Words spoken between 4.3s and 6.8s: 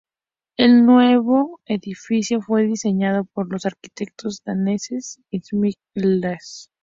daneses "schmidt hammer lassen".